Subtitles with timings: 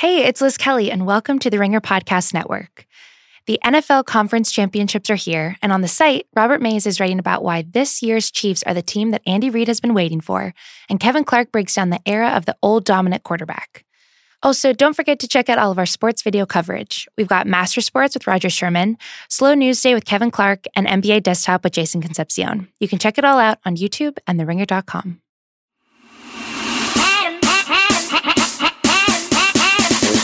[0.00, 2.86] Hey, it's Liz Kelly, and welcome to the Ringer Podcast Network.
[3.44, 7.44] The NFL Conference Championships are here, and on the site, Robert Mays is writing about
[7.44, 10.54] why this year's Chiefs are the team that Andy Reid has been waiting for,
[10.88, 13.84] and Kevin Clark breaks down the era of the old dominant quarterback.
[14.42, 17.06] Also, don't forget to check out all of our sports video coverage.
[17.18, 18.96] We've got Master Sports with Roger Sherman,
[19.28, 22.68] Slow News Day with Kevin Clark, and NBA Desktop with Jason Concepcion.
[22.80, 25.20] You can check it all out on YouTube and TheRinger.com.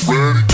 [0.08, 0.46] I'm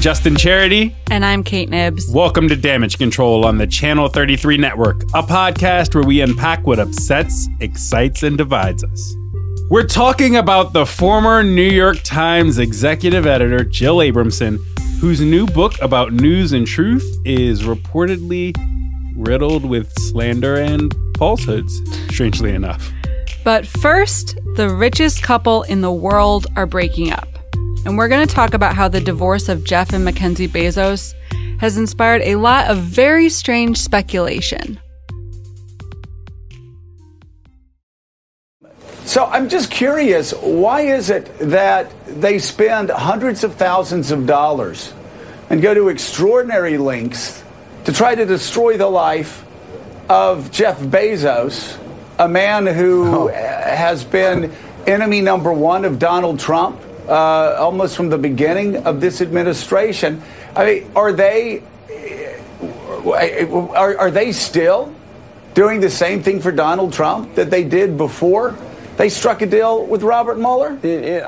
[0.00, 0.94] Justin Charity.
[1.10, 2.08] And I'm Kate Knibbs.
[2.08, 6.78] Welcome to Damage Control on the Channel 33 Network, a podcast where we unpack what
[6.78, 9.16] upsets, excites, and divides us.
[9.68, 14.58] We're talking about the former New York Times executive editor, Jill Abramson,
[15.00, 18.54] whose new book about news and truth is reportedly
[19.16, 21.80] riddled with slander and falsehoods,
[22.10, 22.92] strangely enough.
[23.44, 27.28] But first, the richest couple in the world are breaking up
[27.86, 31.14] and we're going to talk about how the divorce of Jeff and Mackenzie Bezos
[31.60, 34.80] has inspired a lot of very strange speculation.
[39.04, 44.92] So I'm just curious, why is it that they spend hundreds of thousands of dollars
[45.48, 47.44] and go to extraordinary lengths
[47.86, 49.44] to try to destroy the life
[50.08, 51.78] of Jeff Bezos,
[52.18, 53.28] a man who oh.
[53.28, 54.52] has been
[54.88, 60.20] enemy number one of Donald Trump, uh, almost from the beginning of this administration.
[60.56, 61.62] I mean, are they
[63.06, 64.92] are, are they still
[65.54, 68.58] doing the same thing for Donald Trump that they did before?
[68.96, 70.78] They struck a deal with Robert Mueller.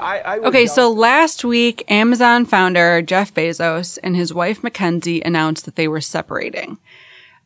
[0.00, 5.66] I, I okay, so last week, Amazon founder Jeff Bezos and his wife Mackenzie announced
[5.66, 6.78] that they were separating.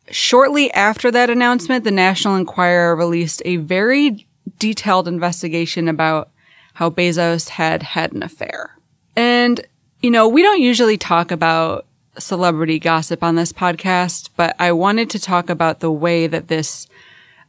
[0.09, 4.25] Shortly after that announcement, the National Enquirer released a very
[4.59, 6.29] detailed investigation about
[6.75, 8.77] how Bezos had had an affair.
[9.17, 9.65] And,
[10.01, 11.85] you know, we don't usually talk about
[12.17, 16.87] celebrity gossip on this podcast, but I wanted to talk about the way that this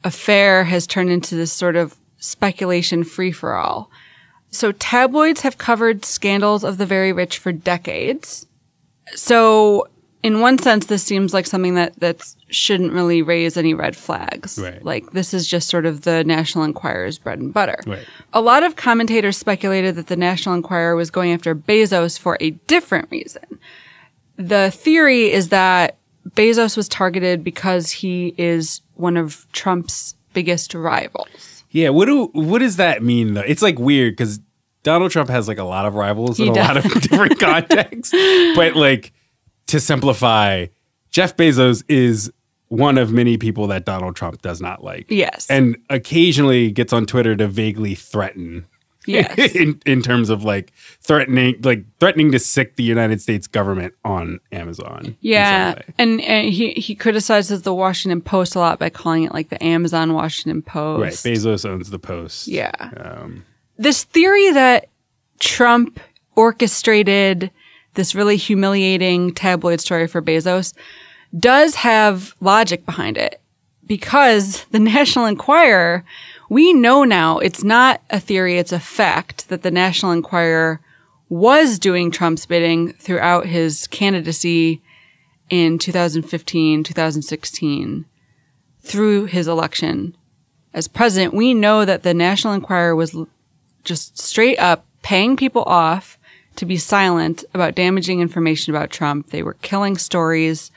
[0.03, 3.91] affair has turned into this sort of speculation free for all.
[4.51, 8.47] So tabloids have covered scandals of the very rich for decades.
[9.15, 9.89] So
[10.23, 14.59] in one sense, this seems like something that that shouldn't really raise any red flags.
[14.59, 14.83] Right.
[14.83, 17.79] Like this is just sort of the National Enquirer's bread and butter.
[17.87, 18.07] Right.
[18.33, 22.51] A lot of commentators speculated that the National Enquirer was going after Bezos for a
[22.51, 23.59] different reason.
[24.37, 25.99] The theory is that
[26.31, 31.54] Bezos was targeted because he is one of Trump's biggest rivals.
[31.75, 31.91] Yeah.
[31.91, 33.43] What do what does that mean though?
[33.43, 34.41] It's like weird because
[34.85, 36.65] Donald Trump has like a lot of rivals he in does.
[36.65, 38.13] a lot of different contexts,
[38.55, 39.13] but like
[39.67, 40.67] to simplify,
[41.11, 42.33] Jeff Bezos is
[42.69, 45.07] one of many people that Donald Trump does not like.
[45.11, 45.49] Yes.
[45.51, 48.67] And occasionally gets on Twitter to vaguely threaten.
[49.07, 49.37] Yes.
[49.55, 54.41] in, in terms of like threatening like threatening to sick the United States government on
[54.53, 55.17] Amazon.
[55.21, 55.81] Yeah.
[55.99, 59.63] And, and he he criticizes the Washington Post a lot by calling it like the
[59.63, 61.25] Amazon Washington Post.
[61.25, 61.35] Right.
[61.35, 62.49] Bezos owns the Post.
[62.49, 62.73] Yeah.
[62.97, 63.45] Um,
[63.77, 64.89] this theory that
[65.41, 66.01] Trump
[66.37, 67.51] orchestrated
[67.95, 70.75] this really humiliating tabloid story for Bezos
[71.39, 73.41] does have logic behind it
[73.87, 76.05] because the National Enquirer,
[76.49, 80.81] we know now it's not a theory, it's a fact that the National Enquirer
[81.29, 84.83] was doing Trump's bidding throughout his candidacy
[85.51, 88.05] in 2015, 2016
[88.81, 90.17] through his election
[90.73, 91.35] as president.
[91.35, 93.17] We know that the National Enquirer was
[93.83, 96.19] just straight up paying people off
[96.57, 99.31] to be silent about damaging information about Trump.
[99.31, 100.71] They were killing stories.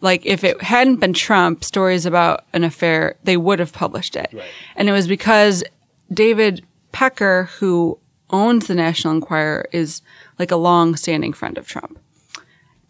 [0.00, 4.30] Like if it hadn't been Trump, stories about an affair, they would have published it.
[4.32, 4.44] Right.
[4.76, 5.64] And it was because
[6.12, 7.98] David Pecker, who
[8.30, 10.02] owns the National Enquirer, is
[10.38, 11.98] like a long-standing friend of Trump.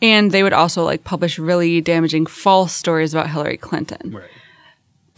[0.03, 4.13] And they would also like publish really damaging false stories about Hillary Clinton.
[4.13, 4.31] Right.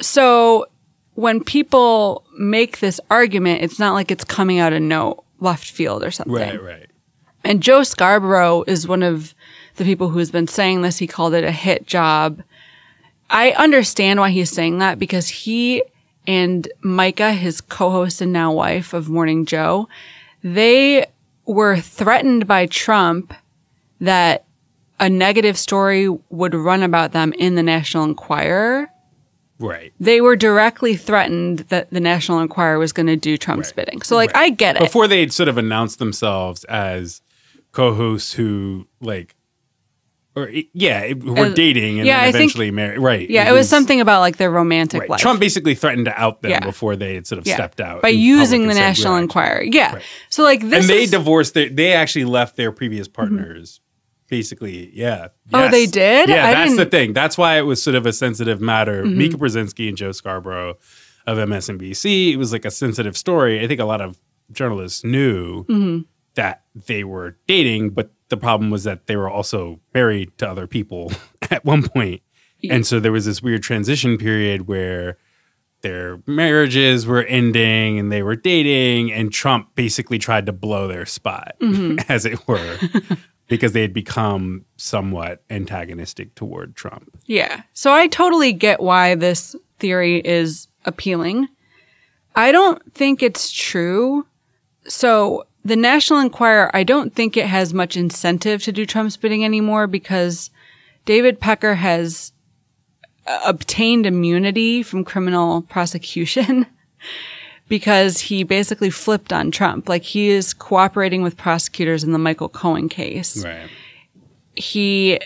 [0.01, 0.67] So
[1.15, 6.05] when people make this argument, it's not like it's coming out of no left field
[6.05, 6.35] or something.
[6.35, 6.87] Right, right.
[7.43, 9.35] And Joe Scarborough is one of
[9.79, 10.99] the people who's been saying this.
[10.99, 12.43] He called it a hit job.
[13.31, 15.83] I understand why he's saying that because he
[16.27, 19.89] and Mika, his co-host and now wife of Morning Joe,
[20.43, 21.07] they
[21.47, 23.33] were threatened by Trump
[24.01, 24.45] that
[25.01, 28.91] a negative story would run about them in the National Enquirer.
[29.59, 29.93] Right.
[29.99, 33.87] They were directly threatened that the National Enquirer was going to do Trump's right.
[33.87, 34.03] bidding.
[34.03, 34.45] So, like, right.
[34.45, 34.83] I get it.
[34.83, 37.23] Before they'd sort of announced themselves as
[37.73, 39.35] co-hosts who like
[40.39, 42.99] or yeah, it, we're Uh, dating and yeah, think- eventually married.
[42.99, 43.29] Right.
[43.29, 45.11] Yeah, it was something about like their romantic Right.
[45.11, 45.21] life.
[45.21, 46.61] Trump basically threatened to out them Yeah.
[46.65, 47.55] before they had sort of yeah.
[47.55, 49.63] stepped out by using the said, National "We're Enquirer.
[49.65, 49.95] Yeah.
[49.95, 50.03] Right.
[50.29, 53.81] So like this and they is, divorced their they actually left their previous partners
[54.29, 55.55] basically yeah Mm-hmm.
[55.57, 56.29] Oh, they did?
[56.29, 56.91] yeah I that's the didn't- Mm-hmm.
[56.91, 60.77] thing that's why it was sort of a sensitive matter mika brzezinski and joe scarborough
[61.27, 64.19] of msnbc it was like a sensitive story i think a lot of
[64.53, 66.01] journalists knew Mm-hmm.
[66.35, 70.67] that they were dating but the problem was that they were also married to other
[70.67, 71.13] people
[71.51, 72.23] at one point
[72.69, 75.17] and so there was this weird transition period where
[75.83, 81.07] their marriages were ending and they were dating and Trump basically tried to blow their
[81.07, 81.99] spot mm-hmm.
[82.09, 82.79] as it were
[83.49, 87.09] because they had become somewhat antagonistic toward Trump.
[87.27, 87.63] yeah.
[87.75, 91.49] So I totally get why this theory is appealing.
[92.35, 94.27] I don't think it's true.
[94.87, 99.45] So the National Enquirer, I don't think it has much incentive to do Trump's bidding
[99.45, 100.51] anymore because
[101.05, 102.33] David Pecker has
[103.27, 106.67] uh, obtained immunity from criminal prosecution
[107.69, 109.89] because he basically flipped on Trump.
[109.89, 113.45] Like he is cooperating with prosecutors in the Michael Cohen case.
[113.45, 113.69] Right.
[114.55, 115.19] He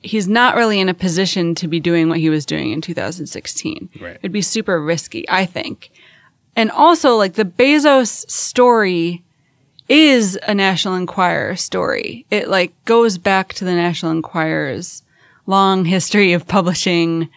[0.00, 3.88] he's not really in a position to be doing what he was doing in 2016.
[4.00, 4.16] Right.
[4.16, 5.90] It'd be super risky, I think.
[6.54, 9.23] And also like the Bezos story
[9.88, 12.26] is a National Enquirer story.
[12.30, 15.02] It like goes back to the National Enquirer's
[15.46, 17.28] long history of publishing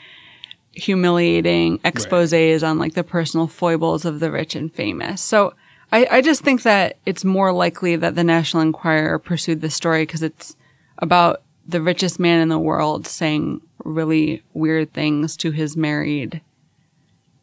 [0.72, 5.22] humiliating exposés on like the personal foibles of the rich and famous.
[5.22, 5.54] So
[5.92, 10.04] I, I just think that it's more likely that the National Enquirer pursued this story
[10.04, 10.56] because it's
[11.00, 16.42] about the richest man in the world saying really weird things to his married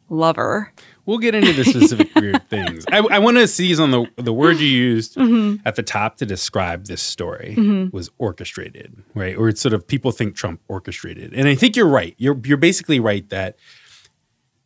[0.09, 0.71] lover.
[1.05, 2.85] We'll get into the specific weird things.
[2.91, 5.61] I, I want to seize on the the word you used mm-hmm.
[5.65, 7.95] at the top to describe this story mm-hmm.
[7.95, 9.37] was orchestrated, right?
[9.37, 12.15] Or it's sort of people think Trump orchestrated, and I think you're right.
[12.17, 13.57] You're you're basically right that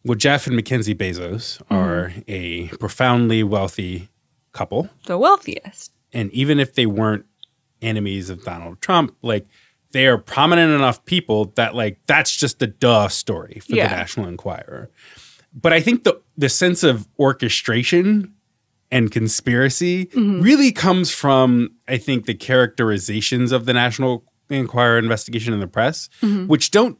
[0.06, 1.74] well, Jeff and Mackenzie Bezos mm-hmm.
[1.74, 4.10] are a profoundly wealthy
[4.54, 5.92] couple, The wealthiest.
[6.14, 7.26] and even if they weren't
[7.82, 9.48] enemies of Donald Trump, like
[9.92, 13.88] they are prominent enough people that like that's just the duh story for Yeah.
[13.88, 14.90] the National Enquirer.
[15.54, 18.34] But I think the the sense of orchestration
[18.92, 20.42] and conspiracy mm-hmm.
[20.42, 26.10] really comes from I think the characterizations of the National Enquirer investigation in the press,
[26.22, 26.48] mm-hmm.
[26.48, 26.98] which don't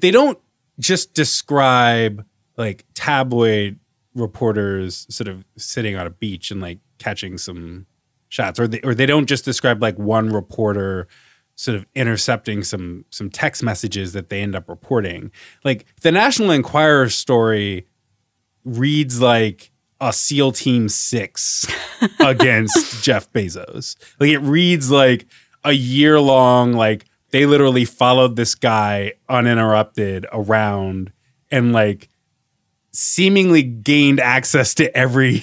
[0.00, 0.38] they don't
[0.78, 2.24] just describe
[2.56, 3.78] like tabloid
[4.14, 7.86] reporters sort of sitting on a beach and like catching some
[8.28, 11.08] shots or they, or they don't just describe like one reporter
[11.58, 15.32] sort of intercepting some some text messages that they end up reporting.
[15.64, 17.88] Like the national enquirer story
[18.64, 21.66] reads like a seal team 6
[22.20, 23.96] against Jeff Bezos.
[24.20, 25.26] Like it reads like
[25.64, 31.12] a year long like they literally followed this guy uninterrupted around
[31.50, 32.08] and like
[32.92, 35.42] seemingly gained access to every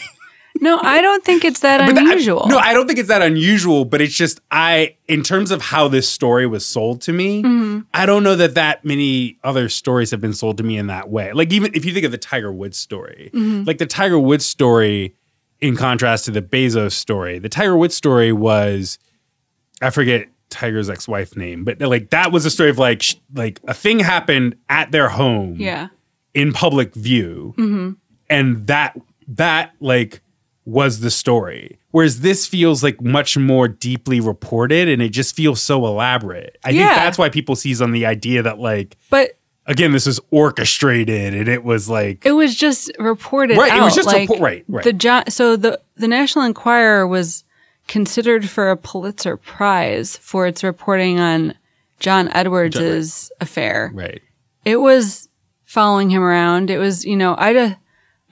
[0.61, 2.47] No, I don't think it's that but that- unusual.
[2.47, 5.87] no, I don't think it's that unusual, but it's just I, in terms of how
[5.87, 7.79] this story was sold to me, Mm-hmm.
[7.93, 11.09] I don't know that that many other stories have been sold to me in that
[11.09, 11.31] way.
[11.33, 13.63] Like even if you think of the Tiger Woods story, Mm-hmm.
[13.65, 15.13] like the Tiger Woods story,
[15.61, 18.97] in contrast to the Bezos story, the Tiger Woods story was,
[19.81, 23.59] I forget Tiger's ex-wife name, but like that was a story of like sh- like
[23.67, 25.87] a thing happened at their home yeah.
[26.33, 27.97] in public view
[28.29, 28.95] and that
[29.27, 30.21] that like
[30.65, 35.61] was the story whereas this feels like much more deeply reported and it just feels
[35.61, 36.85] so elaborate i Yeah.
[36.87, 41.33] think that's why people seize on the idea that like But again this was orchestrated
[41.35, 44.65] and it was like it was just reported Right, it was just like, report- right,
[44.67, 44.83] right.
[44.83, 47.43] The jo- so the the National Enquirer was
[47.87, 51.53] considered for a Pulitzer Prize for its reporting on
[51.99, 53.91] John Edwards's affair.
[53.93, 54.21] right
[54.65, 55.29] It was
[55.63, 56.69] following him around.
[56.69, 57.75] It was, you know, I d-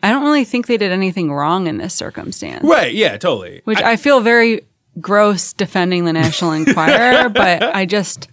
[0.04, 2.64] I don't really think they did anything wrong in this circumstance.
[2.64, 4.62] right yeah totally Which I, feel very
[5.00, 8.28] gross defending the National Enquirer, but I just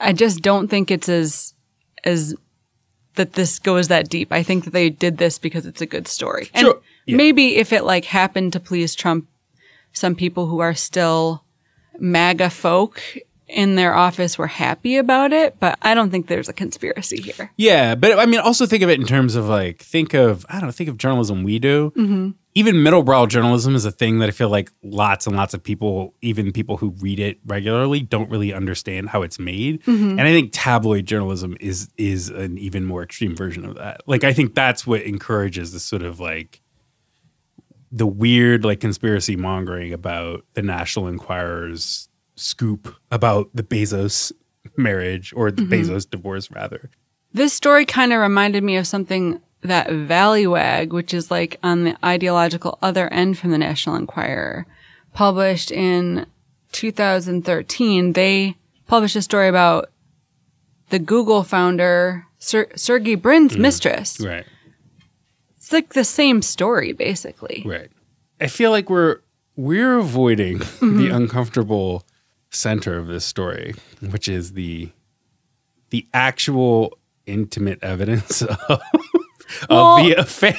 [0.00, 1.54] I just don't think it's as
[2.02, 2.34] as
[3.14, 4.32] that this goes that deep.
[4.32, 6.50] I think that they did this because it's a good story.
[6.52, 6.80] And Sure.
[7.06, 7.16] Yeah.
[7.16, 9.28] maybe if it like happened to please Trump,
[9.92, 11.44] some people who are still
[12.00, 13.00] MAGA folk
[13.46, 17.52] in their office were happy about it, but I don't think there's a conspiracy here.
[17.56, 20.54] Yeah, but I mean, also think of it in terms of like, think of, I
[20.54, 21.92] don't know, think of journalism we do.
[21.96, 22.30] Mm-hmm.
[22.56, 26.14] Even middlebrow journalism is a thing that I feel like lots and lots of people,
[26.22, 29.82] even people who read it regularly, don't really understand how it's made.
[29.82, 30.10] Mm-hmm.
[30.10, 34.02] And I think tabloid journalism is is an even more extreme version of that.
[34.06, 36.62] Like, I think that's what encourages this sort of like
[37.90, 44.32] the weird like conspiracy mongering about the National Enquirer's scoop about the Bezos
[44.76, 45.72] marriage or the mm-hmm.
[45.72, 46.90] Bezos divorce, rather.
[47.32, 51.96] This story kind of reminded me of something that Valleywag, which is like on the
[52.04, 54.66] ideological other end from the National Enquirer,
[55.14, 56.26] published in
[56.72, 58.12] 2013.
[58.12, 59.90] They published a story about
[60.90, 64.20] the Google founder, Ser- Sergey Brin's mm, mistress.
[64.20, 64.44] Right.
[65.56, 67.62] It's like the same story, basically.
[67.64, 67.90] Right.
[68.40, 69.20] I feel like we're
[69.56, 70.98] we're avoiding mm-hmm.
[70.98, 72.04] the uncomfortable
[72.54, 73.74] center of this story,
[74.10, 74.90] which is the
[75.90, 78.80] the actual intimate evidence of, of
[79.70, 80.56] Well, the affair.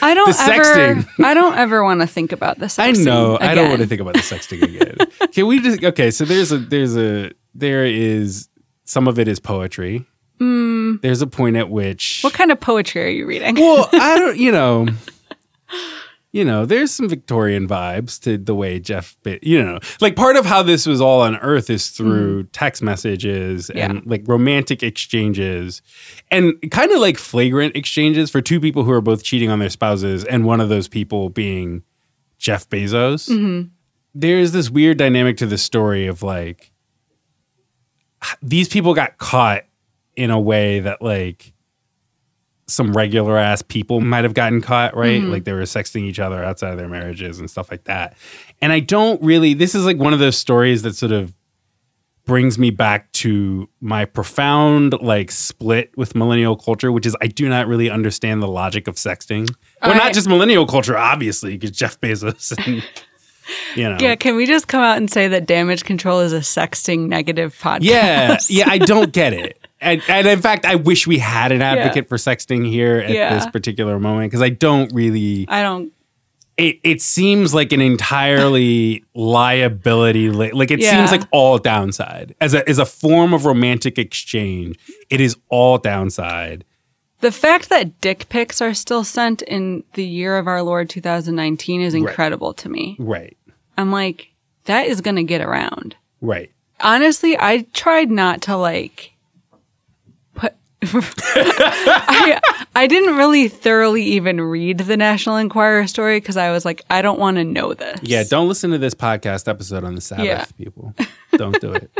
[0.00, 1.04] I don't The ever.
[1.24, 2.78] I don't ever want to think about this.
[2.78, 3.36] I know.
[3.40, 4.96] I don't want to think about the sexting again.
[5.32, 6.10] Can we just okay?
[6.10, 8.48] So there's a there's a there is
[8.84, 10.04] some of it is poetry.
[10.38, 10.96] Hmm.
[11.02, 13.54] There's a point at which What kind of poetry are you reading?
[13.54, 14.88] well, I don't, you know,
[16.34, 20.44] you know, there's some Victorian vibes to the way Jeff, you know, like part of
[20.44, 24.10] how this was all unearthed is through text messages and Mm.
[24.10, 25.80] Like romantic exchanges
[26.32, 29.70] and kind of like flagrant exchanges for two people who are both cheating on their
[29.70, 31.84] spouses, and one of those people being
[32.38, 33.28] Jeff Bezos.
[33.28, 33.68] Mm-hmm.
[34.14, 36.72] There's this weird dynamic to the story of like
[38.42, 39.64] these people got caught
[40.16, 41.53] in a way that like
[42.66, 45.20] some regular ass people might have gotten caught, right?
[45.20, 45.30] Mm-hmm.
[45.30, 48.16] Like they were sexting each other outside of their marriages and stuff like that.
[48.62, 51.34] And I don't really, this is like one of those stories that sort of
[52.24, 57.48] brings me back to my profound like split with millennial culture, which is I do
[57.48, 59.50] not really understand the logic of sexting.
[59.82, 62.82] Or I- not just millennial culture, obviously, because Jeff Bezos and,
[63.76, 63.98] you know.
[64.00, 67.54] yeah, can we just come out and say that damage control is a sexting negative
[67.60, 67.82] podcast?
[67.82, 69.63] Yeah, yeah, I don't get it.
[69.84, 73.34] And, and in fact, I wish we had an advocate for sexting here at Yeah.
[73.34, 75.46] this particular moment because I don't really.
[75.48, 75.92] I don't.
[76.56, 80.30] It, it seems like an entirely liability.
[80.30, 80.90] li- Like it Yeah.
[80.92, 84.76] seems like all downside as a as a form of romantic exchange.
[85.10, 86.64] It is all downside.
[87.20, 91.80] The fact that dick pics are still sent in the year of our Lord 2019
[91.80, 92.96] is incredible to me.
[92.98, 93.36] Right,
[93.78, 94.28] I'm like,
[94.66, 95.96] that is going to get around.
[96.20, 96.50] right.
[96.80, 99.12] Honestly, I tried not to like.
[100.92, 102.40] I,
[102.74, 107.02] I didn't really thoroughly even read the National Enquirer story because I was like, I
[107.02, 107.98] don't want to know this.
[108.02, 110.44] Yeah, don't listen to this podcast episode on the Sabbath, Yeah.
[110.56, 110.94] people.
[111.32, 111.90] Don't do it.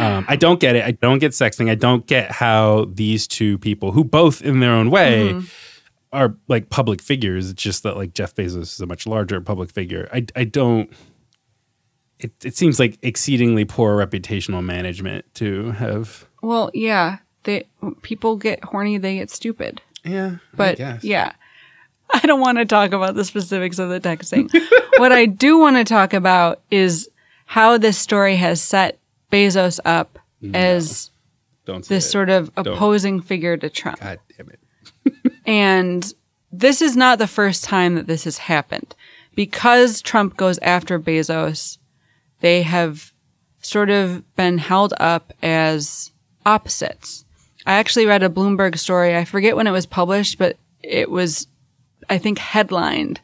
[0.00, 0.84] um, I don't get it.
[0.84, 1.70] I don't get sexting.
[1.70, 5.46] I don't get how these two people, who both in their own way Mm-hmm.
[6.12, 9.70] are like public figures, it's just that like Jeff Bezos is a much larger public
[9.70, 10.08] figure.
[10.12, 10.90] I, I don't.
[12.18, 16.24] It, it seems like exceedingly poor reputational management to have.
[16.40, 17.18] Well, yeah.
[17.44, 17.66] They
[18.02, 19.80] people get horny, they get stupid.
[20.04, 21.32] Yeah, But yeah,
[22.10, 24.50] I don't want to talk about the specifics of the texting.
[24.98, 27.08] what I do want to talk about is
[27.46, 28.98] how this story has set
[29.30, 30.18] Bezos up
[30.54, 31.10] as
[31.64, 32.10] don't this it.
[32.10, 34.00] sort of opposing figure to Trump.
[34.00, 34.58] God damn it.
[35.44, 36.12] And
[36.52, 38.94] this is not the first time that this has happened.
[39.34, 41.78] Because Trump goes after Bezos,
[42.40, 43.12] they have
[43.60, 46.12] sort of been held up as
[46.44, 47.24] opposites.
[47.66, 49.16] I actually read a Bloomberg story.
[49.16, 51.46] I forget when it was published, but it was,
[52.10, 53.20] I think, headlined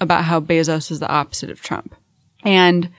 [0.00, 1.94] about how Bezos is the opposite of Trump.
[2.42, 2.90] And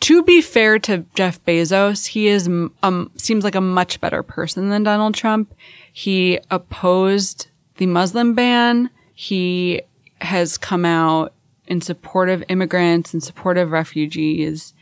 [0.00, 2.48] to be fair to Jeff Bezos, he is
[2.82, 5.54] um, seems like a much better person than Donald Trump.
[5.92, 8.90] He opposed the Muslim ban.
[9.14, 9.82] He
[10.20, 11.32] has come out
[11.66, 14.74] in support of immigrants and support of refugees.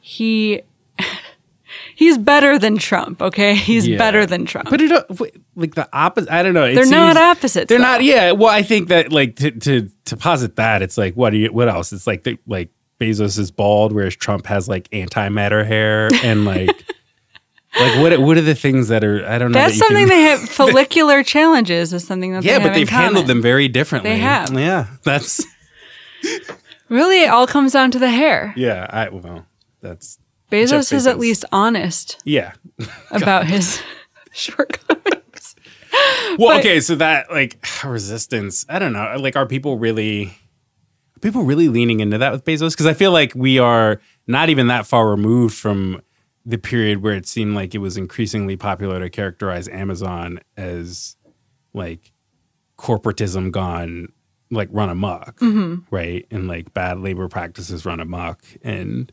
[0.00, 0.62] He
[1.94, 3.20] he's better than Trump.
[3.22, 3.98] Okay, he's Yeah.
[3.98, 4.70] better than Trump.
[4.70, 4.90] But it
[5.56, 6.30] like the opposite.
[6.32, 6.64] I don't know.
[6.64, 7.84] It They're not seems- opposites, They're though.
[7.84, 8.04] not.
[8.04, 8.32] Yeah.
[8.32, 11.48] Well, I think that like to to to posit that it's like what do you
[11.52, 11.92] what else?
[11.92, 12.70] It's like the, like
[13.00, 16.68] Bezos is bald, whereas Trump has like antimatter hair and like
[17.78, 19.58] like what what are the things that are I don't know.
[19.58, 20.40] That's that something can- they have.
[20.40, 24.10] Follicular challenges is something that Yeah, they but they've handled them very differently.
[24.12, 24.52] They have.
[24.52, 24.86] Yeah.
[25.04, 25.44] That's
[26.88, 28.54] Really, it all comes down to the hair.
[28.56, 28.86] yeah.
[28.88, 29.44] I well
[29.82, 30.18] that's
[30.50, 32.52] Bezos Jeff is at least honest yeah.
[33.10, 33.80] about his
[34.32, 35.56] shortcomings.
[36.38, 39.16] Well, But- okay, so that like resistance, I don't know.
[39.18, 40.26] Like, are people really,
[41.16, 42.72] are people really leaning into that with Bezos?
[42.72, 46.02] Because I feel like we are not even that far removed from
[46.44, 51.16] the period where it seemed like it was increasingly popular to characterize Amazon as
[51.74, 52.12] like
[52.78, 54.08] corporatism gone
[54.50, 55.94] like run amok, mm-hmm.
[55.94, 56.26] right?
[56.30, 59.12] And like bad labor practices run amok, and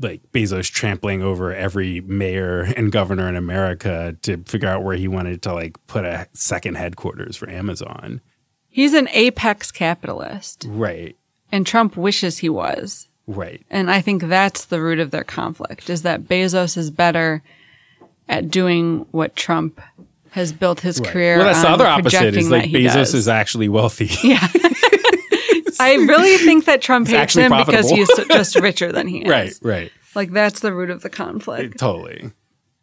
[0.00, 5.06] like Bezos trampling over every mayor and governor in America to figure out where he
[5.08, 8.20] wanted to like put a second headquarters for Amazon.
[8.68, 11.16] He's an apex capitalist, Right.
[11.52, 13.08] and Trump wishes he was.
[13.26, 13.62] Right.
[13.70, 17.42] And I think that's the root of their conflict is that Bezos is better
[18.28, 19.80] at doing what Trump
[20.30, 21.08] has built his Right.
[21.10, 22.34] career well, that's the other opposite.
[22.36, 23.14] Is like Bezos does.
[23.14, 24.10] is actually wealthy.
[24.24, 24.46] Yeah.
[25.80, 29.28] I really think that Trump hates actually him because he's just richer than he is.
[29.30, 29.54] right.
[29.62, 29.92] Right.
[30.14, 31.78] Like that's the root of the conflict.
[31.78, 32.30] Totally.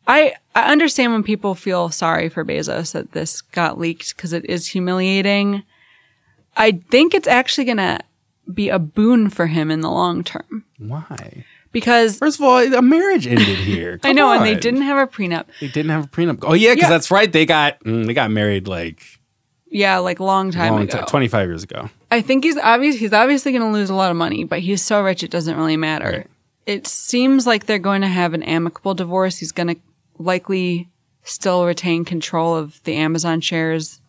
[0.08, 4.46] I I understand when people feel sorry for Bezos that this got leaked because it
[4.50, 5.64] is humiliating.
[6.58, 8.00] I think it's actually going to
[8.54, 11.46] be a boon for him in the long term Why?
[11.72, 14.00] because First of all, a marriage ended here.
[14.04, 15.46] I know, Come and they didn't have a prenup.
[15.62, 16.40] They didn't have a prenup.
[16.42, 16.90] Oh yeah, because Yeah.
[16.90, 17.32] that's right.
[17.32, 19.02] They got mm, they got married like
[19.70, 21.00] Yeah, like long time long ago.
[21.00, 21.90] ti- twenty five years ago.
[22.12, 22.98] I think he's obvious.
[22.98, 25.56] He's obviously going to lose a lot of money, but he's so rich it doesn't
[25.58, 26.10] really matter.
[26.10, 26.27] Right.
[26.65, 29.38] It seems like they're going to have an amicable divorce.
[29.38, 29.77] He's going to
[30.20, 30.89] likely
[31.24, 34.01] still retain control of the Amazon shares.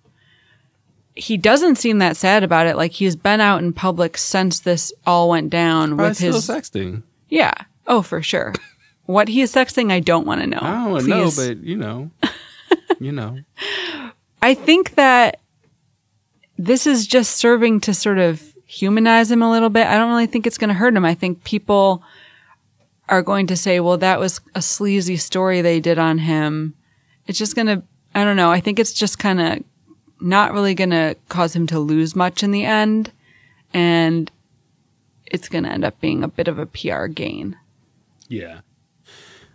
[1.14, 2.76] He doesn't seem that sad about it.
[2.76, 6.48] Like he's been out in public since this all went down Probably with still his
[6.48, 7.02] sexting.
[7.28, 7.52] yeah.
[7.86, 8.54] Oh, for sure.
[9.06, 10.60] what he is sexting, I don't want to know.
[10.60, 12.10] I don't know, but you know,
[12.98, 13.38] you know.
[14.40, 15.40] I think that
[16.66, 19.86] this is just serving to sort of humanize him a little bit.
[19.86, 21.04] I don't really think it's going to hurt him.
[21.04, 22.02] I think people
[23.08, 26.74] are going to say, well, that was a sleazy story they did on him.
[27.26, 27.82] It's just going to,
[28.14, 28.50] I don't know.
[28.50, 29.64] I think it's just kind of
[30.20, 33.12] not really going to cause him to lose much in the end.
[33.74, 34.30] And
[35.26, 37.56] it's going to end up being a bit of a PR gain.
[38.28, 38.60] Yeah.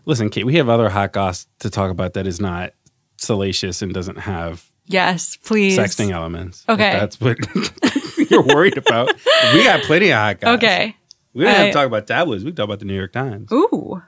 [0.05, 2.73] Listen, Kate, we have other hot goss to talk about that is not
[3.15, 5.77] salacious and doesn't have Yes, please.
[5.77, 6.63] sexting elements.
[6.67, 6.91] Okay.
[6.91, 7.37] that's what
[8.31, 9.13] you're worried about.
[9.53, 10.57] We got plenty of hot guys.
[10.57, 10.95] Okay.
[11.33, 12.43] We don't have to talk about tabloids.
[12.43, 13.51] We can talk about the New York Times.
[13.51, 14.01] Ooh.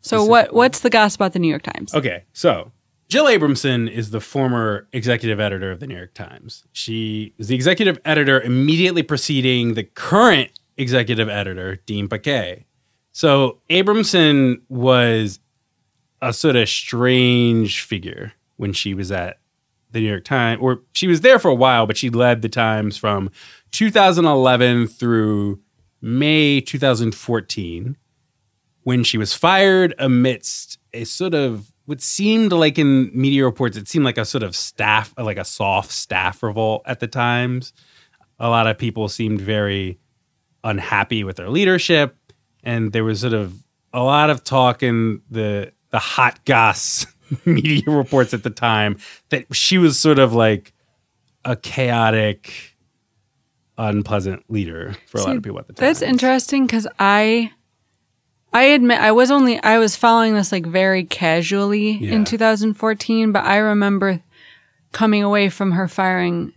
[0.00, 1.94] So what, what's the gossip about the New York Times?
[1.94, 2.72] Okay, so
[3.08, 6.64] Jill Abramson is the former executive editor of the New York Times.
[6.72, 12.64] She is the executive editor immediately preceding the current executive editor, Dean Baquet.
[13.12, 15.40] So Abramson was
[16.20, 19.37] a sort of strange figure when she was at
[19.92, 22.48] the New York Times, or she was there for a while, but she led the
[22.48, 23.30] Times from
[23.72, 25.60] 2011 through
[26.00, 27.96] May 2014
[28.88, 33.88] when she was fired amidst a sort of what seemed like in media reports, it
[33.88, 37.72] seemed like a sort of staff, like a soft staff revolt at the Times.
[38.38, 39.98] A lot of people seemed very
[40.64, 42.16] unhappy with their leadership,
[42.62, 47.06] and there was sort of a lot of talk in the the hot goss
[47.44, 48.98] media reports at the time
[49.30, 50.72] that she was sort of like
[51.44, 52.76] a chaotic,
[53.76, 55.86] unpleasant leader for a lot of people at the time.
[55.86, 57.52] That's interesting because I,
[58.52, 62.14] I admit I was only I was following this like very casually Yeah.
[62.14, 64.20] in 2014, but I remember
[64.92, 66.52] coming away from her firing,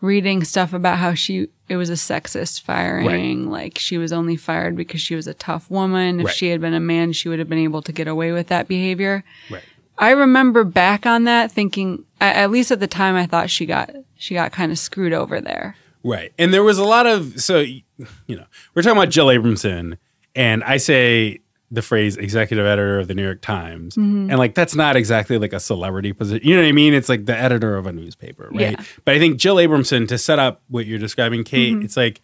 [0.00, 4.74] reading stuff about how she it was a sexist firing, like she was only fired
[4.76, 6.18] because she was a tough woman.
[6.18, 6.34] If Right.
[6.34, 8.66] she had been a man, she would have been able to get away with that
[8.66, 9.22] behavior.
[9.48, 9.62] Right.
[9.98, 13.90] I remember back on that thinking, at least at the time, I thought she got
[14.16, 15.76] she got kind of screwed over there.
[16.02, 16.32] Right.
[16.38, 17.82] And there was a lot of so you
[18.28, 19.98] know, we're talking about Jill Abramson
[20.34, 23.94] and I say the phrase executive editor of the New York Times.
[23.94, 24.30] Mm-hmm.
[24.30, 26.46] And like that's not exactly like a celebrity position.
[26.46, 26.94] You know what I mean?
[26.94, 28.72] It's like the editor of a newspaper, right?
[28.72, 28.84] Yeah.
[29.04, 31.84] But I think Jill Abramson to set up what you're describing, Kate, mm-hmm.
[31.84, 32.20] it's like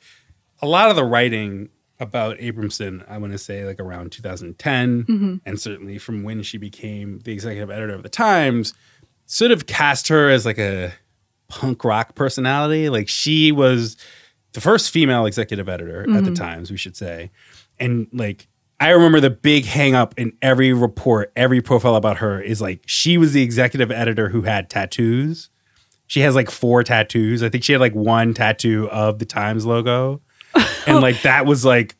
[0.60, 5.36] a lot of the writing about Abramson, I want to say like around 2010 mm-hmm.
[5.44, 8.74] and certainly from when she became the executive editor of the Times
[9.26, 10.92] sort of cast her as like a
[11.48, 12.88] punk rock personality.
[12.88, 13.96] Like she was
[14.52, 16.34] the first female executive editor at the mm-hmm.
[16.34, 17.30] Times, we should say.
[17.78, 18.46] And like
[18.78, 22.82] I remember the big hang up in every report, every profile about her is like
[22.86, 25.50] she was the executive editor who had tattoos.
[26.08, 27.42] She has like four tattoos.
[27.42, 30.20] I think she had like one tattoo of the Times logo.
[30.86, 31.96] And like that was like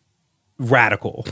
[0.58, 1.26] radical.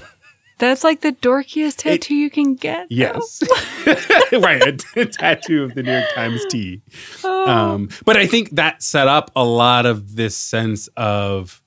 [0.58, 2.87] That's like the dorkiest tattoo you can get.
[2.90, 3.42] Yes.
[4.32, 4.62] right.
[4.96, 6.80] A, a tattoo of the New York Times T.
[7.24, 11.62] Um, but I think that set up a lot of this sense of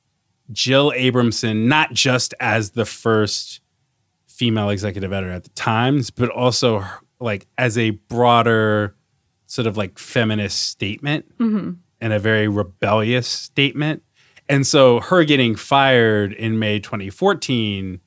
[0.52, 3.60] Jill Abramson, not just as the first
[4.28, 8.96] female executive editor at the Times, but also her- like as a broader
[9.48, 14.04] sort of like feminist statement and a very rebellious statement.
[14.50, 18.00] And so her getting fired in May 2014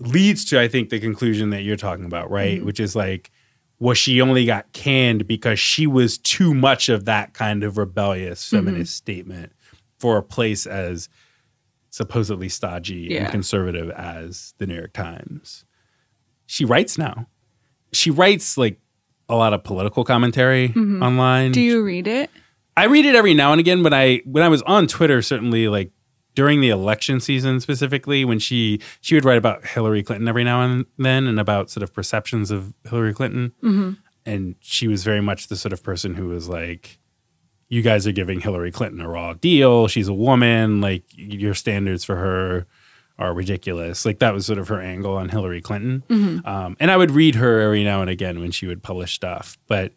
[0.00, 2.56] leads to I think the conclusion that you're talking about, right?
[2.58, 2.66] Mm-hmm.
[2.66, 3.30] Which is like
[3.78, 8.44] was she only got canned because she was too much of that kind of rebellious
[8.46, 8.56] mm-hmm.
[8.56, 9.52] feminist statement
[9.98, 11.08] for a place as
[11.90, 13.22] supposedly stodgy Yeah.
[13.24, 15.64] and conservative as the New York Times.
[16.46, 17.26] She writes now.
[17.92, 18.80] She writes like
[19.28, 21.02] a lot of political commentary mm-hmm.
[21.02, 21.52] online.
[21.52, 22.30] Do you read it?
[22.76, 25.68] I read it every now and again, but I when I was on Twitter, certainly
[25.68, 25.90] like
[26.34, 30.62] during the election season specifically when she she would write about Hillary Clinton every now
[30.62, 33.52] and then and about sort of perceptions of Hillary Clinton.
[34.26, 36.98] And she was very much the sort of person who was like,
[37.68, 39.86] you guys are giving Hillary Clinton a raw deal.
[39.86, 40.80] She's a woman.
[40.80, 42.66] Like your standards for her
[43.18, 44.04] are ridiculous.
[44.04, 46.02] Like that was sort of her angle on Hillary Clinton.
[46.44, 49.56] Um, and I would read her every now and again when she would publish stuff.
[49.68, 49.92] But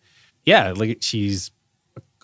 [0.45, 1.49] yeah, like she's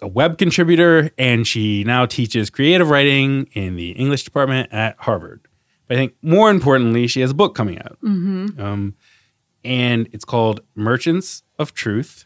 [0.04, 5.48] a web contributor and she now teaches creative writing in the English department at Harvard.
[5.88, 7.98] But I think more importantly, she has a book coming out.
[8.60, 8.96] Um,
[9.64, 12.26] and it's called Merchants of Truth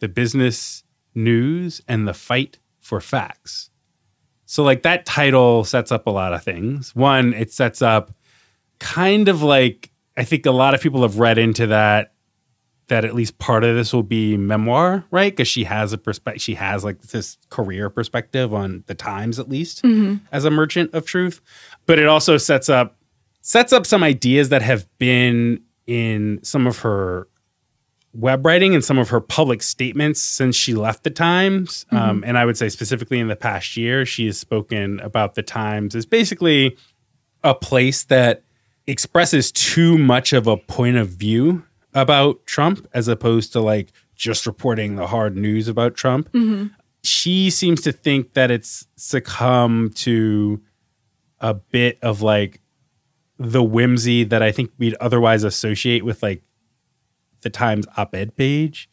[0.00, 0.82] The Business
[1.14, 3.70] News and the Fight for Facts.
[4.46, 6.96] So, like, that title sets up a lot of things.
[6.96, 8.14] One, it sets up
[8.78, 12.14] kind of like, I think a lot of people have read into that
[12.88, 15.32] that at least part of this will be memoir, right?
[15.32, 19.48] Because she has a perspective, she has like this career perspective on the times, at
[19.48, 19.84] least
[20.32, 21.40] as a merchant of truth.
[21.86, 22.96] But it also sets up
[23.40, 27.28] sets up some ideas that have been in some of her
[28.14, 31.86] web writing and some of her public statements since she left the Times.
[31.92, 35.42] Um, and I would say specifically in the past year, she has spoken about the
[35.42, 36.76] Times as basically
[37.44, 38.42] a place that
[38.86, 41.62] expresses too much of a point of view
[41.94, 46.30] about Trump as opposed to like just reporting the hard news about Trump.
[46.32, 46.66] Mm-hmm.
[47.02, 50.60] She seems to think that it's succumbed to
[51.40, 52.60] a bit of like
[53.38, 56.42] the whimsy that I think we'd otherwise associate with like
[57.42, 58.90] the Times op ed page,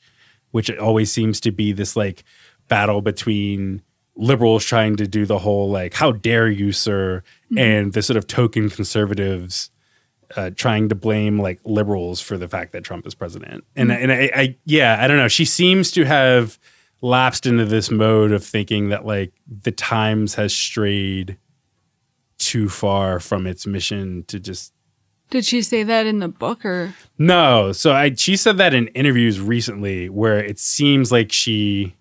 [0.52, 2.24] which always seems to be this like
[2.68, 3.82] battle between
[4.16, 7.58] liberals trying to do the whole like, how dare you, sir, mm-hmm.
[7.58, 9.72] and the sort of token conservatives
[10.36, 13.64] uh, trying to blame like liberals for the fact that Trump is president.
[13.76, 15.28] And and I, I yeah, I don't know.
[15.28, 16.58] She seems to have
[17.02, 21.38] lapsed into this mode of thinking that like the Times has strayed
[22.38, 24.74] too far from its mission to just
[25.30, 26.94] Did she say that in the book or?
[27.18, 27.72] no.
[27.72, 31.96] So I she said that in interviews recently where it seems like she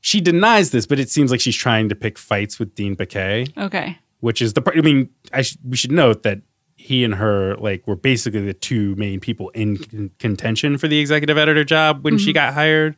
[0.00, 3.56] she denies this, but it seems like she's trying to pick fights with Dean Baquet.
[3.58, 3.98] Okay.
[4.20, 4.76] which is the part.
[4.78, 6.40] I mean, I sh- we should note that
[6.80, 10.98] he and her like were basically the two main people in con- contention for the
[10.98, 12.34] executive editor job when she mm-hmm.
[12.34, 12.96] got hired,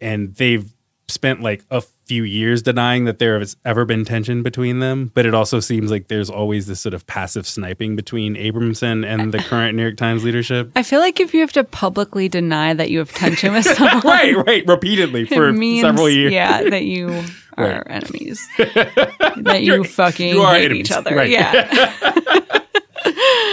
[0.00, 0.72] and they've
[1.08, 5.10] spent like a few years denying that there has ever been tension between them.
[5.14, 9.32] But it also seems like there's always this sort of passive sniping between Abramson and
[9.32, 10.70] the current New York Times leadership.
[10.76, 14.00] I feel like if you have to publicly deny that you have tension with someone,
[14.00, 16.32] right, right, repeatily for means, several years.
[16.32, 17.08] yeah, that you
[17.56, 17.82] are Right.
[17.88, 18.46] enemies.
[18.58, 21.14] that you fucking you hate enemies, each other.
[21.14, 21.30] right.
[21.30, 22.60] Yeah.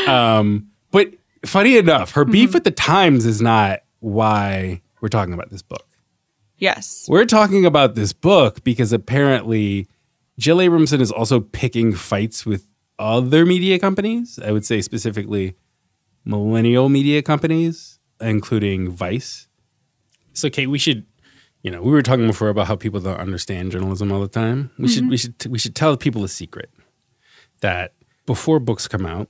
[0.07, 1.13] Um, but
[1.45, 2.53] funny enough, her beef Mm-hmm.
[2.55, 5.85] with the Times is not why we're talking about this book.
[6.57, 7.05] yes.
[7.09, 9.87] We're talking about this book because apparently
[10.39, 12.67] Jill Abramson is also picking fights with
[12.99, 14.39] other media companies.
[14.43, 15.55] I would say specifically
[16.25, 19.47] millennial media companies, including Vice.
[20.33, 21.05] So, Kate, we should,
[21.61, 24.71] you know, we were talking before about how people don't understand journalism all the time.
[24.77, 26.69] We should, we should, we should tell people a secret
[27.61, 27.93] that
[28.25, 29.29] before books come out,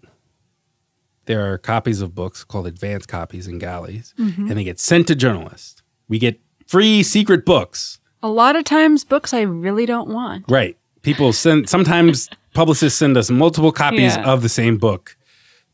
[1.25, 5.15] there are copies of books called advanced copies in galleys, and they get sent to
[5.15, 5.81] journalists.
[6.07, 7.99] We get free secret books.
[8.21, 10.45] A lot of times, books I really don't want.
[10.49, 10.77] Right.
[11.01, 14.23] People send sometimes publicists send us multiple copies Yeah.
[14.31, 15.17] of the same book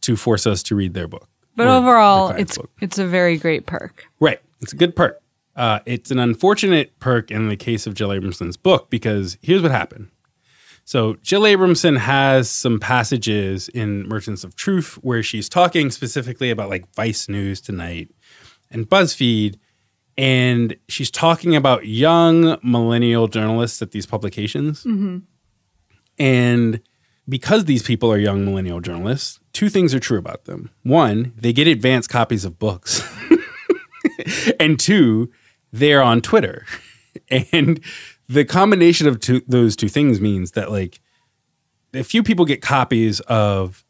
[0.02, 1.28] to force us to read their book.
[1.56, 2.70] But overall, it's book.
[2.82, 4.06] it's a very great perk.
[4.20, 4.40] Right.
[4.62, 5.22] It's a good perk.
[5.56, 9.72] Uh, it's an unfortunate perk in the case of Jill Abramson's book because here's what
[9.72, 10.08] happened.
[10.90, 16.72] So Jill Abramson has some passages in Merchants of Truth where she's talking specifically about
[16.72, 18.10] like Vice News Tonight
[18.72, 19.60] and BuzzFeed.
[20.18, 24.84] And she's talking about young millennial journalists at these publications.
[24.84, 25.20] Mm-hmm.
[26.18, 26.82] And
[27.30, 30.72] because these people are young millennial journalists, two things are true about them.
[30.82, 33.08] One, they get advanced copies of books.
[34.60, 35.30] and two,
[35.72, 36.66] they're on Twitter.
[37.52, 37.80] And
[38.30, 41.02] the combination of two, those two things means that, like,
[41.94, 43.84] a few people get copies of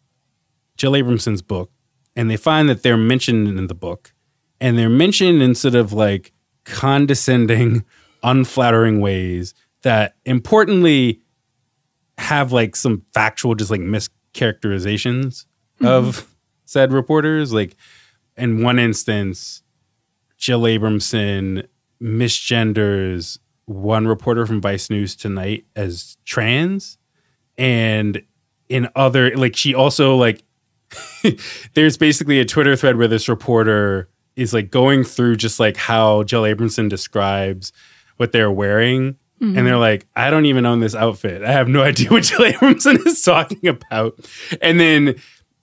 [0.77, 1.69] Jill Abramson's book
[2.15, 4.13] and they find that they're mentioned in the book
[4.61, 6.31] and they're mentioned in sort of like
[6.63, 7.83] condescending,
[8.23, 11.19] unflattering ways that importantly
[12.17, 15.45] have like some factual, just like mischaracterizations
[15.79, 15.85] mm-hmm.
[15.85, 16.33] of
[16.65, 17.53] said reporters.
[17.53, 17.75] Like,
[18.37, 19.63] in one instance,
[20.37, 21.67] Jill Abramson
[22.01, 26.97] misgenders one reporter from Vice News tonight as trans.
[27.57, 28.21] And
[28.67, 30.43] in other, like, she also, like,
[31.73, 36.23] there's basically a Twitter thread where this reporter is like going through just like how
[36.23, 37.71] Jill Abramson describes
[38.17, 41.43] what they're wearing and they're like, I don't even own this outfit.
[41.43, 44.19] I have no idea what Jill Abramson is talking about.
[44.61, 45.15] And then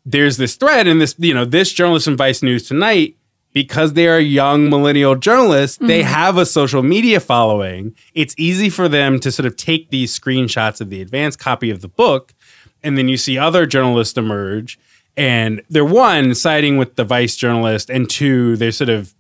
[0.05, 3.17] there's this thread, and this, you know, this journalist from Vice News Tonight,
[3.57, 6.13] because they are young millennial journalists, they mm-hmm.
[6.13, 7.97] have a social media following.
[8.13, 11.81] It's easy for them to sort of take these screenshots of the advanced copy of
[11.81, 12.35] the book,
[12.83, 14.79] and then you see other journalists emerge.
[15.17, 19.15] And they're one siding with the Vice journalist, and two, they're sort of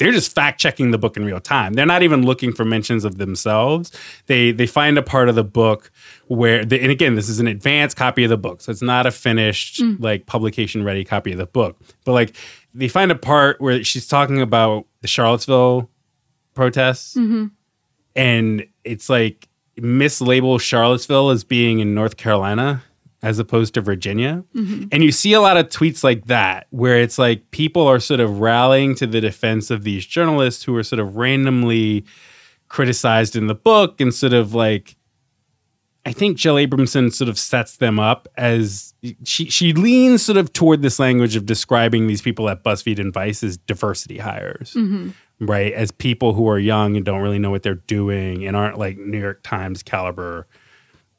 [0.00, 1.74] they're just fact checking the book in real time.
[1.74, 3.92] They're not even looking for mentions of themselves.
[4.26, 5.92] They they find a part of the book
[6.28, 9.06] where, they, and again, this is an advanced copy of the book, so it's not
[9.06, 10.00] a finished mm.
[10.00, 11.78] like publication ready copy of the book.
[12.04, 12.36] But like
[12.74, 15.90] they find a part where she's talking about the Charlottesville
[16.54, 17.46] protests, mm-hmm.
[18.14, 22.82] and it's like mislabel Charlottesville as being in North Carolina
[23.22, 24.44] as opposed to Virginia.
[24.54, 24.88] Mm-hmm.
[24.92, 28.20] And you see a lot of tweets like that where it's like people are sort
[28.20, 32.04] of rallying to the defense of these journalists who are sort of randomly
[32.68, 34.94] criticized in the book and sort of like
[36.08, 38.94] I think Jill Abramson sort of sets them up as
[39.24, 43.12] she she leans sort of toward this language of describing these people at BuzzFeed and
[43.12, 45.10] Vice as diversity hires, mm-hmm.
[45.44, 45.70] right?
[45.74, 48.96] As people who are young and don't really know what they're doing and aren't like
[48.96, 50.46] New York Times caliber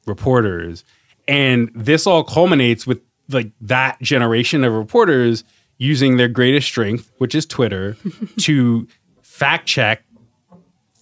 [0.07, 0.83] reporters.
[1.27, 5.43] And this all culminates with like that generation of reporters
[5.77, 7.95] using their greatest strength, which is Twitter,
[8.39, 8.87] to
[9.21, 10.03] fact check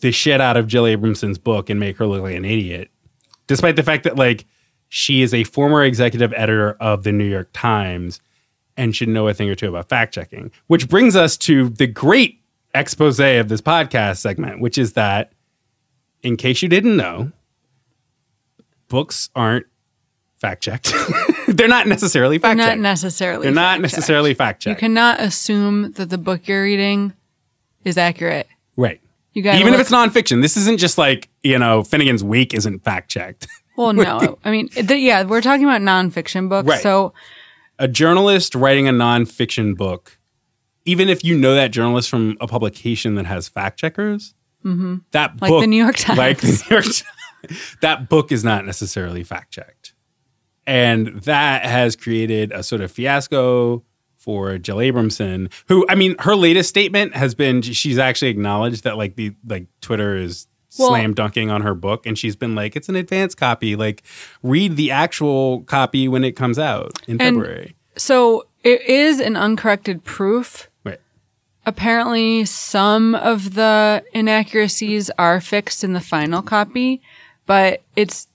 [0.02, 2.92] the shit out of Jill Abramson's book and make her look like an idiot.
[3.48, 4.46] Despite the fact that like
[4.90, 8.22] she is a former executive editor of the New York Times
[8.78, 10.52] and should know a thing or two about fact checking.
[10.68, 12.42] Which brings us to the great
[12.74, 15.34] expose of this podcast segment, which is that
[16.22, 17.32] in case you didn't know,
[18.88, 19.66] books aren't
[20.40, 20.94] fact checked.
[21.48, 22.78] They're not necessarily fact checked.
[22.78, 23.44] Not necessarily.
[23.46, 24.76] They're not necessarily fact-checked.
[24.76, 27.14] You cannot assume that the book you're reading
[27.84, 28.48] is accurate.
[28.76, 29.02] right.
[29.38, 32.84] You got Even if it's nonfiction, this isn't just like, you know, Finnegan's Wake isn't
[32.84, 33.48] fact checked.
[33.78, 34.40] Well, no.
[34.44, 36.68] I mean, the, yeah, we're talking about nonfiction books.
[36.68, 36.82] Right.
[36.82, 37.14] So
[37.78, 40.18] a journalist writing a nonfiction book,
[40.86, 44.96] even if you know that journalist from a publication that has fact checkers, that Mm-hmm.
[45.14, 46.18] Like book, the New York Times.
[46.18, 49.94] like the New York Times, that book is not necessarily fact checked,
[50.66, 53.84] and that has created a sort of fiasco
[54.28, 58.98] for Jill Abramson, who I mean, her latest statement has been she's actually acknowledged that
[58.98, 62.76] like the like Twitter is Well- slam dunking on her book, and she's been like,
[62.76, 64.04] it's an advanced copy, like
[64.44, 67.76] read the actual copy when it comes out in And- February.
[67.96, 70.70] so it is an uncorrected proof.
[70.84, 71.00] Right.
[71.66, 77.02] Apparently, some of the inaccuracies are fixed in the final copy,
[77.46, 78.28] but it's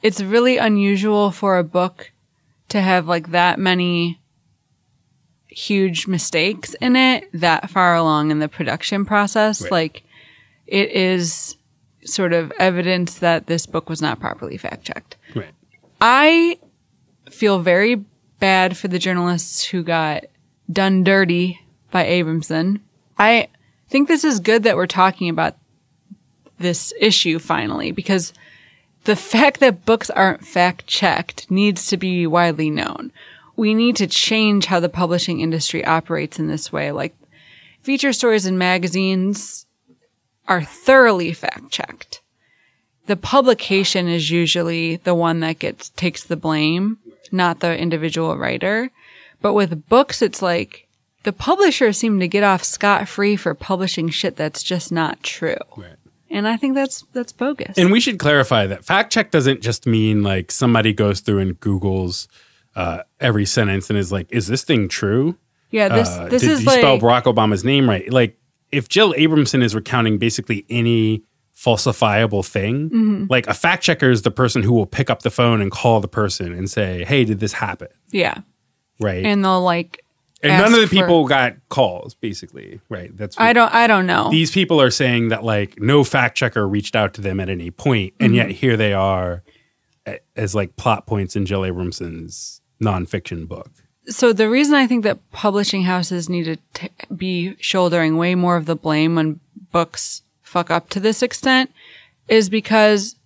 [0.00, 2.12] it's really unusual for a book
[2.68, 4.20] to have like that many
[5.48, 9.62] huge mistakes in it that far along in the production process.
[9.62, 9.72] Right.
[9.72, 10.02] Like
[10.66, 11.56] it is
[12.04, 15.16] sort of evidence that this book was not properly fact checked.
[15.34, 15.52] Right.
[16.00, 16.58] I
[17.30, 18.04] feel very
[18.38, 20.24] bad for the journalists who got
[20.70, 22.80] done dirty by Abramson.
[23.18, 23.48] I
[23.88, 25.56] think this is good that we're talking about
[26.58, 28.32] this issue finally because
[29.04, 33.12] the fact that books aren't fact checked needs to be widely known.
[33.58, 36.92] We need to change how the publishing industry operates in this way.
[36.92, 37.14] Like
[37.82, 39.66] feature stories in magazines
[40.46, 42.22] are thoroughly fact checked
[43.08, 46.98] the publication is usually the one that gets takes the blame,
[47.32, 48.90] not the individual writer.
[49.40, 50.86] But with books, it's like
[51.24, 55.56] the publishers seem to get off scot free for publishing shit that's just not true.
[55.76, 55.96] Right.
[56.30, 57.78] And I think that's that's bogus.
[57.78, 61.58] And we should clarify that fact check doesn't just mean like somebody goes through and
[61.58, 62.28] Googles
[62.78, 65.36] uh, every sentence and is like, "Is this thing true?"
[65.70, 68.10] yeah, this Uh, this did is you like spell Barack Obama's name right?
[68.10, 68.38] Like,
[68.72, 71.22] if Jill Abramson is recounting basically any
[71.56, 73.24] falsifiable thing, Mm-hmm.
[73.28, 76.00] like a fact checker is the person who will pick up the phone and call
[76.00, 78.38] the person and say, "Hey, did this happen?" yeah,
[79.00, 79.24] Right.
[79.24, 80.02] and they'll like.
[80.40, 82.80] And none of ask the for- people got calls, basically.
[82.88, 83.10] Right.
[83.16, 83.74] That's what I don't.
[83.74, 84.30] I don't know.
[84.30, 87.72] these people are saying that like no fact checker reached out to them at any
[87.72, 89.42] point, and yet here they are
[90.36, 93.70] as like plot points in Jill Abramson's nonfiction book.
[94.06, 98.56] so the reason I think that publishing houses need to t- be shouldering way more
[98.56, 99.40] of the blame when
[99.72, 101.70] books fuck up to this extent
[102.28, 103.16] is because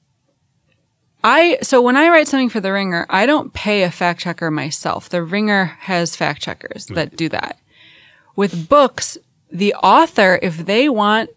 [1.25, 4.51] I so when I write something for the Ringer, I don't pay a fact checker
[4.51, 5.09] myself.
[5.09, 7.59] The Ringer has fact checkers that do that.
[8.35, 9.19] With books,
[9.51, 11.31] the author, if they want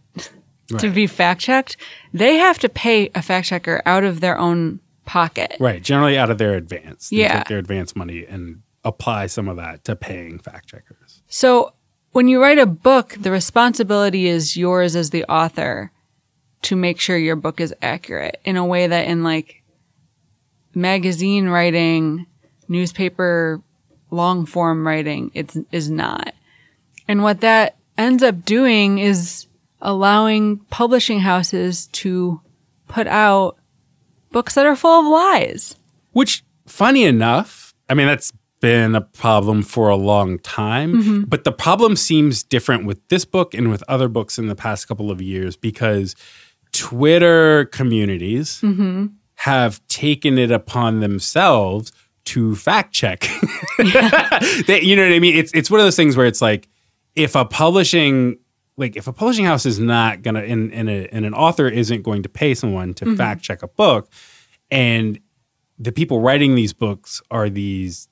[0.79, 1.77] to be fact checked,
[2.13, 5.55] they have to pay a fact checker out of their own pocket.
[5.59, 5.81] Right.
[5.81, 7.09] Generally out of their advance.
[7.09, 7.39] They Yeah.
[7.39, 11.21] take their advance money and apply some of that to paying fact checkers.
[11.27, 11.73] So
[12.11, 15.91] when you write a book, the responsibility is yours as the author
[16.63, 19.63] to make sure your book is accurate in a way that in like
[20.73, 22.25] magazine writing,
[22.67, 23.61] newspaper
[24.11, 26.33] long form writing, it is not.
[27.07, 29.47] And what that ends up doing is
[29.81, 32.41] allowing publishing houses to
[32.87, 33.57] put out
[34.35, 35.77] books that are full of lies.
[36.11, 41.21] Which, funny enough, I mean, that's been a problem for a long time, mm-hmm.
[41.21, 44.89] but the problem seems different with this book and with other books in the past
[44.89, 46.17] couple of years because
[46.73, 49.05] Twitter communities mm-hmm.
[49.35, 51.93] have taken it upon themselves
[52.25, 53.21] to fact check.
[54.67, 55.37] they, you know what I mean?
[55.37, 56.67] It's it's one of those things where it's like
[57.15, 58.37] if a publishing
[58.77, 62.01] like if a publishing house is not gonna and, and, a, and an author isn't
[62.01, 63.15] going to pay someone to mm-hmm.
[63.15, 64.09] fact check a book
[64.71, 65.19] and
[65.77, 68.07] the people writing these books are these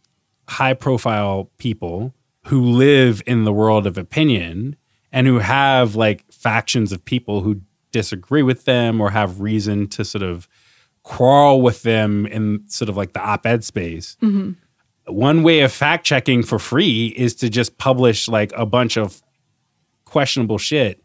[0.47, 2.13] high profile people
[2.47, 4.75] who live in the world of opinion
[5.11, 10.03] and who have like factions of people who disagree with them or have reason to
[10.03, 10.47] sort of
[11.03, 14.51] quarrel with them in sort of like the op-ed space mm-hmm.
[15.05, 19.21] one way of fact checking for free is to just publish like a bunch of
[20.13, 21.03] questionable shit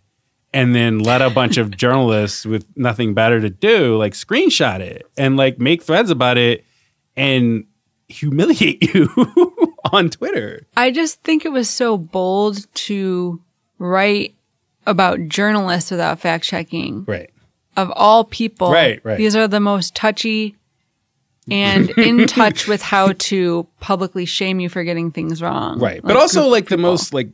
[0.53, 5.11] and then let a bunch of journalists with nothing better to do like screenshot it
[5.17, 6.63] and like make threads about it
[7.17, 7.65] and
[8.09, 9.09] humiliate you
[9.93, 10.67] on Twitter.
[10.77, 13.41] I just think it was so bold to
[13.79, 14.35] write
[14.87, 17.05] about journalists without fact checking.
[17.07, 17.31] Right.
[17.79, 18.71] Of all people.
[18.71, 19.17] Right, right.
[19.17, 20.55] These are the most touchy
[21.51, 25.79] and in touch with how to publicly shame you for getting things wrong.
[25.79, 26.05] Right.
[26.05, 27.31] Like but also like the most like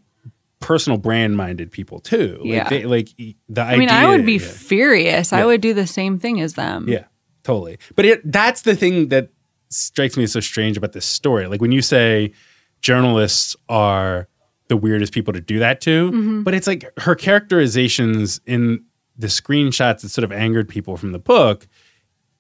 [0.65, 2.39] personal brand minded people too.
[2.41, 2.69] Like yeah.
[2.71, 3.11] They, like
[3.51, 4.49] the I mean, I would be yeah.
[4.49, 5.31] furious.
[5.31, 5.41] Yeah.
[5.41, 6.89] I would do the same thing as them.
[6.89, 7.05] Yeah,
[7.43, 7.77] totally.
[7.95, 9.29] But it, that's the thing that
[9.69, 11.49] strikes me as so strange about this story.
[11.49, 12.33] Like when you say
[12.81, 14.27] journalists are
[14.69, 16.43] the weirdest people to do that to, mm-hmm.
[16.45, 18.83] but it's like her characterizations in
[19.19, 21.69] the screenshots that sort of angered people from the book.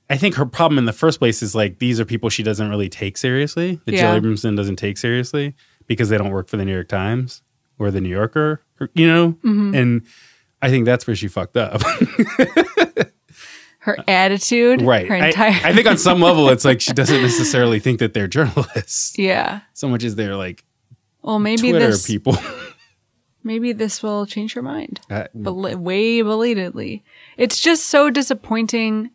[0.08, 2.70] I think her problem in the first place is like these are people she doesn't
[2.70, 3.80] really take seriously.
[3.84, 4.18] That yeah.
[4.18, 5.54] Jill Abramson doesn't take seriously
[5.86, 7.42] because they don't work for the New York Times
[7.78, 9.32] or the New Yorker, or, you know?
[9.44, 9.74] Mm-hmm.
[9.74, 10.02] And
[10.62, 11.82] I think that's where she fucked up.
[13.84, 15.06] her attitude, right?
[15.06, 18.14] Her entire I, I, think on some level, it's like she doesn't necessarily think that
[18.14, 19.18] they're journalists.
[19.24, 19.60] Yeah.
[19.74, 20.64] So much as they're like,
[21.22, 22.36] well, maybe Twitter this people.
[23.44, 25.00] maybe this will change her mind.
[25.10, 27.04] Uh, Bel- way belatedly.
[27.36, 29.10] It's just so disappointing.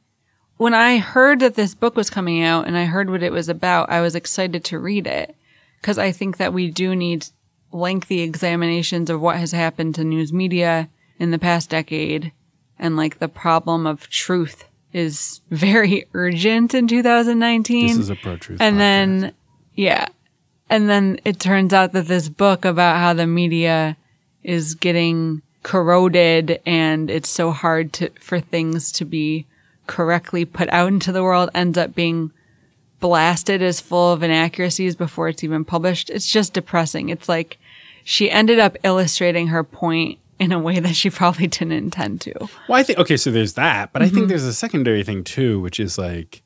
[0.57, 3.49] When I heard that this book was coming out and I heard what it was
[3.49, 5.35] about, I was excited to read it
[5.81, 7.27] because I think that we do need
[7.71, 12.31] lengthy examinations of what has happened to news media in the past decade
[12.79, 17.87] and like the problem of truth is very urgent in 2019.
[17.87, 18.61] This is a pro truth.
[18.61, 18.79] And podcast.
[18.79, 19.33] then,
[19.75, 20.07] yeah.
[20.69, 23.97] And then it turns out that this book about how the media
[24.43, 29.45] is getting corroded and it's so hard to, for things to be
[29.87, 32.31] correctly put out into the world ends up being
[32.99, 36.09] blasted as full of inaccuracies before it's even published.
[36.09, 37.09] It's just depressing.
[37.09, 37.57] It's like
[38.03, 42.33] she ended up illustrating her point in a way that she probably didn't intend to.
[42.67, 44.05] Well, I think okay, so there's that, but mm-hmm.
[44.05, 44.29] I think mm-hmm.
[44.29, 46.43] there's a secondary thing too, which is like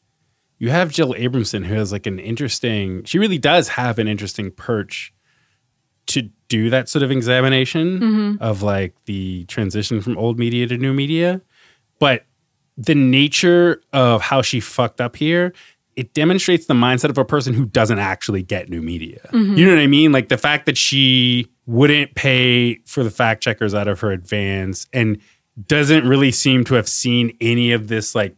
[0.60, 4.52] you have Jill Abramson who has like an interesting she really does have an interesting
[4.52, 5.13] perch
[6.06, 8.44] to do that sort of examination mm-hmm.
[8.44, 11.42] of like the transition from old media to new media.
[12.00, 12.26] But
[12.78, 15.54] the nature of how she fucked up here
[15.95, 19.19] it demonstrates the mindset of a person who doesn't actually get new media.
[19.32, 19.56] Mm-hmm.
[19.56, 20.12] You know what I mean?
[20.12, 24.88] Like the fact that she wouldn't pay for the fact checkers out of her advance
[24.93, 25.19] and
[25.67, 28.36] doesn't really seem to have seen any of this like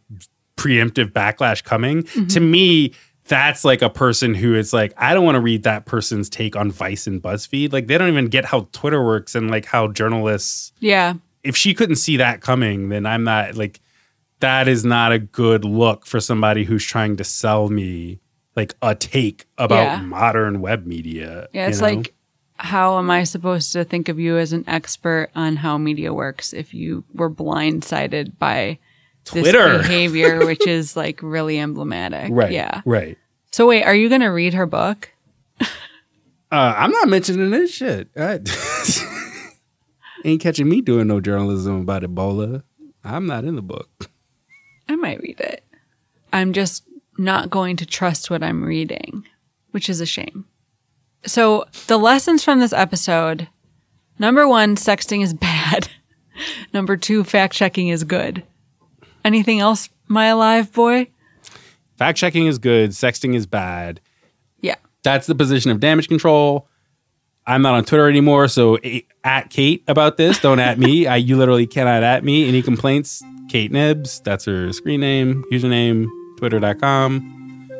[0.56, 2.02] preemptive backlash coming.
[2.02, 2.26] Mm-hmm.
[2.26, 2.94] To me,
[3.28, 6.54] that's like a person who is like, I don't want to read that person's take
[6.54, 7.72] on Vice and BuzzFeed.
[7.72, 10.72] Like they don't even get how Twitter works and like how journalists.
[10.78, 11.14] Yeah.
[11.42, 13.80] If she couldn't see that coming, then I'm not like
[14.46, 18.20] that is not a good look for somebody who's trying to sell me
[18.54, 20.00] like a take about yeah.
[20.00, 21.48] modern web media.
[21.52, 21.88] Yeah, it's know?
[21.88, 22.14] like
[22.54, 26.52] how am I supposed to think of you as an expert on how media works
[26.52, 28.78] if you were blindsided by
[29.24, 32.30] Twitter this behavior, which is like really emblematic.
[32.30, 32.52] Right.
[32.52, 32.82] Yeah.
[32.84, 33.18] Right.
[33.50, 35.10] So wait, are you going to read her book?
[35.60, 35.66] uh,
[36.52, 38.08] I'm not mentioning this shit.
[38.16, 38.38] I,
[40.24, 42.62] ain't catching me doing no journalism about Ebola.
[43.02, 44.08] I'm not in the book.
[44.88, 45.64] I might read it.
[46.32, 46.84] I'm just
[47.18, 49.26] not going to trust what I'm reading,
[49.70, 50.46] which is a shame.
[51.24, 53.48] So, the lessons from this episode
[54.18, 55.88] number one, sexting is bad.
[56.72, 58.44] number two, fact checking is good.
[59.24, 61.08] Anything else, my alive boy?
[61.96, 64.00] Fact checking is good, sexting is bad.
[64.60, 64.76] Yeah.
[65.02, 66.68] That's the position of damage control.
[67.46, 68.78] I'm not on Twitter anymore, so
[69.24, 70.40] at Kate about this.
[70.40, 71.06] Don't at me.
[71.06, 72.48] I you literally cannot at me.
[72.48, 73.22] Any complaints?
[73.56, 74.20] Kate Knibbs.
[74.20, 77.70] That's her screen name, username, twitter.com.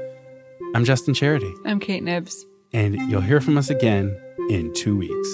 [0.74, 2.46] I'm Justin Charity, I'm Kate Knibbs.
[2.72, 4.18] and you'll hear from us again
[4.48, 5.28] in two weeks.